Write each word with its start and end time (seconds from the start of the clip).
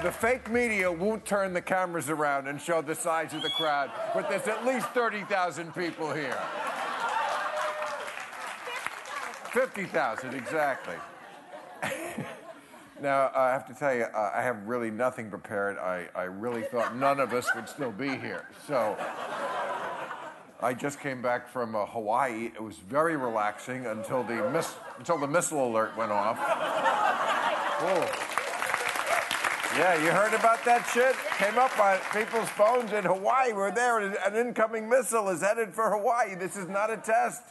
The 0.00 0.12
fake 0.12 0.48
media 0.48 0.92
won't 0.92 1.24
turn 1.24 1.52
the 1.52 1.60
cameras 1.60 2.08
around 2.08 2.46
and 2.46 2.60
show 2.60 2.80
the 2.80 2.94
size 2.94 3.34
of 3.34 3.42
the 3.42 3.50
crowd, 3.50 3.90
but 4.14 4.28
there's 4.28 4.46
at 4.46 4.64
least 4.64 4.86
30,000 4.90 5.74
people 5.74 6.12
here. 6.12 6.38
50,000, 9.50 10.34
exactly. 10.34 10.94
now, 13.02 13.32
I 13.34 13.50
have 13.50 13.66
to 13.66 13.74
tell 13.74 13.92
you, 13.92 14.06
I 14.14 14.40
have 14.40 14.68
really 14.68 14.92
nothing 14.92 15.30
prepared. 15.30 15.78
I, 15.78 16.06
I 16.14 16.24
really 16.24 16.62
thought 16.62 16.94
none 16.94 17.18
of 17.18 17.34
us 17.34 17.48
would 17.56 17.68
still 17.68 17.92
be 17.92 18.10
here. 18.10 18.46
So. 18.68 18.96
I 20.60 20.74
just 20.74 20.98
came 20.98 21.22
back 21.22 21.48
from 21.48 21.76
uh, 21.76 21.86
Hawaii. 21.86 22.46
It 22.46 22.60
was 22.60 22.78
very 22.78 23.16
relaxing 23.16 23.86
until 23.86 24.24
the 24.24 24.50
miss, 24.50 24.74
until 24.98 25.16
the 25.16 25.28
missile 25.28 25.68
alert 25.68 25.96
went 25.96 26.10
off. 26.10 26.36
Whoa. 27.80 28.37
Yeah, 29.78 29.94
you 30.02 30.10
heard 30.10 30.34
about 30.34 30.64
that 30.64 30.90
shit? 30.92 31.14
Came 31.38 31.56
up 31.56 31.78
on 31.78 31.98
people's 32.12 32.48
phones 32.48 32.92
in 32.92 33.04
Hawaii. 33.04 33.52
We're 33.52 33.70
there. 33.70 34.00
An 34.00 34.34
incoming 34.34 34.88
missile 34.88 35.28
is 35.28 35.40
headed 35.40 35.72
for 35.72 35.88
Hawaii. 35.88 36.34
This 36.34 36.56
is 36.56 36.66
not 36.66 36.90
a 36.90 36.96
test. 36.96 37.42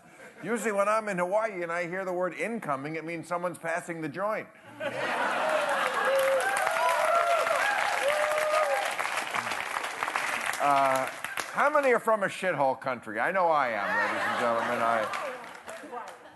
Usually, 0.43 0.73
when 0.73 0.89
I'm 0.89 1.07
in 1.07 1.19
Hawaii 1.19 1.63
and 1.63 1.71
I 1.71 1.87
hear 1.87 2.03
the 2.03 2.11
word 2.11 2.33
incoming, 2.33 2.97
it 2.97 3.05
means 3.05 3.29
someone's 3.29 3.57
passing 3.57 4.01
the 4.01 4.09
joint. 4.09 4.45
Uh, 10.59 11.07
how 11.53 11.69
many 11.69 11.93
are 11.93 11.99
from 11.99 12.23
a 12.23 12.27
shithole 12.27 12.77
country? 12.77 13.21
I 13.21 13.31
know 13.31 13.47
I 13.47 13.69
am, 13.69 13.87
ladies 13.87 14.27
and 14.27 14.39
gentlemen. 14.41 14.83
I. 14.83 15.05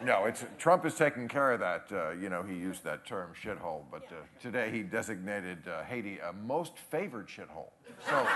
No, 0.03 0.25
it's 0.25 0.43
Trump 0.57 0.85
is 0.85 0.95
taking 0.95 1.27
care 1.27 1.51
of 1.51 1.59
that. 1.59 1.85
Uh, 1.91 2.11
you 2.11 2.29
know, 2.29 2.41
he 2.41 2.55
used 2.55 2.83
that 2.83 3.05
term 3.05 3.31
shithole, 3.39 3.83
but 3.91 4.03
uh, 4.11 4.15
today 4.39 4.71
he 4.71 4.81
designated 4.81 5.59
uh, 5.67 5.83
Haiti 5.83 6.17
a 6.19 6.33
most 6.33 6.77
favored 6.77 7.27
shithole. 7.27 7.69
So. 8.09 8.27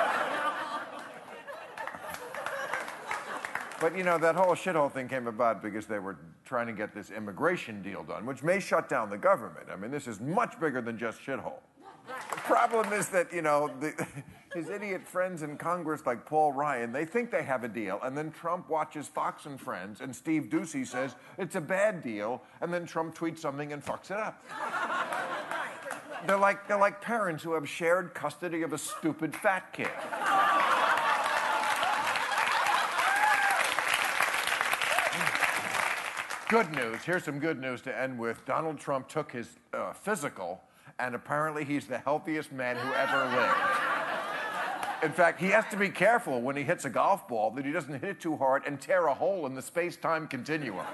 But 3.82 3.98
you 3.98 4.04
know, 4.04 4.18
that 4.18 4.36
whole 4.36 4.54
shithole 4.56 4.92
thing 4.92 5.08
came 5.08 5.28
about 5.28 5.62
because 5.62 5.86
they 5.86 6.00
were 6.00 6.18
trying 6.46 6.68
to 6.68 6.74
get 6.74 6.94
this 6.94 7.12
immigration 7.12 7.82
deal 7.82 8.04
done, 8.04 8.26
which 8.26 8.42
may 8.42 8.60
shut 8.60 8.88
down 8.88 9.10
the 9.10 9.18
government. 9.18 9.68
I 9.72 9.76
mean, 9.76 9.92
this 9.92 10.08
is 10.08 10.22
much 10.22 10.60
bigger 10.60 10.82
than 10.82 10.98
just 10.98 11.20
shithole. 11.20 11.60
The 12.36 12.42
problem 12.42 12.92
is 12.92 13.08
that, 13.10 13.32
you 13.32 13.42
know, 13.42 13.72
the, 13.80 13.94
his 14.54 14.70
idiot 14.70 15.08
friends 15.08 15.42
in 15.42 15.58
Congress 15.58 16.06
like 16.06 16.26
Paul 16.26 16.52
Ryan, 16.52 16.92
they 16.92 17.06
think 17.06 17.32
they 17.32 17.44
have 17.44 17.64
a 17.64 17.68
deal, 17.70 18.00
and 18.04 18.18
then 18.18 18.32
Trump 18.32 18.70
watches 18.70 19.08
Fox 19.08 19.46
and 19.46 19.60
Friends, 19.60 20.02
and 20.02 20.14
Steve 20.14 20.50
Doocy 20.50 20.86
says 20.86 21.16
it's 21.38 21.56
a 21.56 21.62
bad 21.62 22.04
deal, 22.04 22.42
and 22.62 22.74
then 22.74 22.86
Trump 22.86 23.16
tweets 23.16 23.40
something 23.40 23.72
and 23.72 23.84
fucks 23.84 24.12
it 24.12 24.18
up. 24.18 24.44
They're 26.28 26.38
like, 26.38 26.68
they're 26.68 26.80
like 26.80 27.02
parents 27.02 27.44
who 27.44 27.54
have 27.54 27.70
shared 27.70 28.14
custody 28.14 28.64
of 28.64 28.74
a 28.74 28.78
stupid 28.78 29.36
fat 29.36 29.72
kid. 29.72 29.90
Good 36.50 36.72
news. 36.72 37.02
Here's 37.04 37.24
some 37.24 37.40
good 37.40 37.60
news 37.60 37.82
to 37.84 37.98
end 37.98 38.20
with. 38.20 38.46
Donald 38.46 38.80
Trump 38.80 39.08
took 39.08 39.32
his 39.32 39.58
uh, 39.74 39.94
physical, 39.94 40.62
and 41.00 41.16
apparently 41.16 41.66
he's 41.66 41.88
the 41.88 41.98
healthiest 41.98 42.52
man 42.52 42.76
who 42.78 42.94
ever 42.94 43.26
lived. 43.36 43.86
In 45.04 45.12
fact, 45.12 45.40
he 45.40 45.48
has 45.48 45.66
to 45.72 45.78
be 45.78 45.90
careful 45.90 46.42
when 46.42 46.56
he 46.56 46.64
hits 46.64 46.86
a 46.86 46.90
golf 46.90 47.28
ball 47.28 47.52
that 47.52 47.66
he 47.66 47.72
doesn't 47.72 47.94
hit 47.94 48.10
it 48.10 48.20
too 48.20 48.38
hard 48.38 48.64
and 48.66 48.80
tear 48.80 49.08
a 49.08 49.14
hole 49.14 49.46
in 49.46 49.54
the 49.54 49.62
space 49.62 49.98
time 49.98 50.28
continuum. 50.28 50.86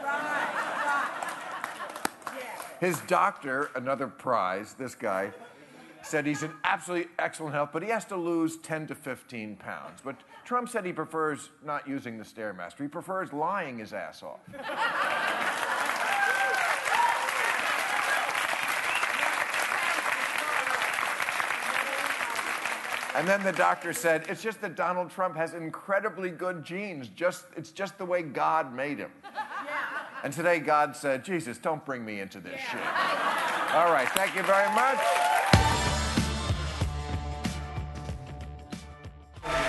His 2.80 3.00
doctor, 3.02 3.70
another 3.76 4.08
prize, 4.08 4.74
this 4.74 4.96
guy, 4.96 5.32
said 6.02 6.26
he's 6.26 6.42
in 6.42 6.52
absolutely 6.64 7.12
excellent 7.20 7.54
health, 7.54 7.70
but 7.72 7.84
he 7.84 7.90
has 7.90 8.06
to 8.06 8.16
lose 8.16 8.58
10 8.58 8.88
to 8.88 8.96
15 8.96 9.56
pounds. 9.58 10.00
But 10.04 10.16
Trump 10.46 10.68
said 10.68 10.84
he 10.84 10.92
prefers 10.92 11.52
not 11.64 11.88
using 11.88 12.18
the 12.18 12.24
Stairmaster. 12.24 12.82
He 12.82 12.88
prefers 12.88 13.32
lying 13.32 13.78
his 13.78 13.94
ass 13.94 14.24
off. 14.24 14.40
And 23.16 23.28
then 23.28 23.44
the 23.44 23.52
doctor 23.52 23.92
said, 23.92 24.26
it's 24.30 24.42
just 24.42 24.62
that 24.62 24.76
Donald 24.76 25.12
Trump 25.12 25.36
has 25.36 25.54
incredibly 25.54 26.30
good 26.30 26.64
genes. 26.64 27.10
Just, 27.10 27.46
it's 27.58 27.72
just 27.72 27.98
the 27.98 28.06
way 28.06 28.22
God 28.22 28.74
made 28.74 29.00
him. 29.00 29.12
And 30.24 30.32
today 30.32 30.60
God 30.60 30.96
said, 30.96 31.26
Jesus, 31.26 31.58
don't 31.58 31.84
bring 31.84 32.06
me 32.06 32.20
into 32.20 32.40
this 32.40 32.60
shit. 32.60 32.82
All 33.74 33.92
right, 33.92 34.08
thank 34.10 34.36
you 34.36 34.44
very 34.44 34.74
much. 34.74 35.00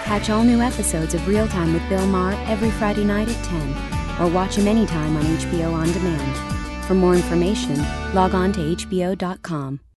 Catch 0.04 0.30
all 0.30 0.44
new 0.44 0.60
episodes 0.60 1.14
of 1.14 1.26
Real 1.26 1.48
Time 1.48 1.72
with 1.72 1.88
Bill 1.88 2.06
Maher 2.06 2.34
every 2.46 2.70
Friday 2.72 3.04
night 3.04 3.28
at 3.28 3.44
10, 3.44 4.20
or 4.20 4.30
watch 4.30 4.56
him 4.56 4.68
anytime 4.68 5.16
on 5.16 5.22
HBO 5.24 5.72
On 5.72 5.90
Demand. 5.92 6.84
For 6.84 6.94
more 6.94 7.14
information, 7.14 7.78
log 8.14 8.34
on 8.34 8.52
to 8.52 8.60
HBO.com. 8.60 9.80